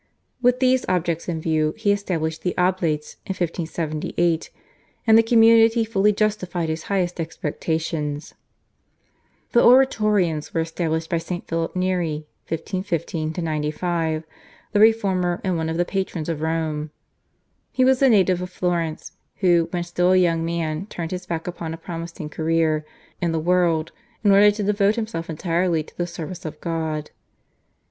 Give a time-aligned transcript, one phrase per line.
[0.41, 4.49] With these objects in view he established the Oblates in 1578,
[5.05, 8.33] and the community fully justified his highest expectations.
[9.51, 11.47] The Oratorians were established by St.
[11.47, 14.23] Philip Neri (1515 95)
[14.71, 16.89] the reformer and one of the patrons of Rome.
[17.71, 21.45] He was a native of Florence, who when still a young man turned his back
[21.45, 22.87] upon a promising career
[23.21, 23.91] in the world
[24.23, 27.11] in order to devote himself entirely to the service of God.